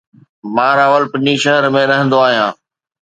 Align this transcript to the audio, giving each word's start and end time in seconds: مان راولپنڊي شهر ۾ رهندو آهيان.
مان 0.55 0.71
راولپنڊي 0.79 1.35
شهر 1.43 1.63
۾ 1.75 1.83
رهندو 1.91 2.17
آهيان. 2.31 2.53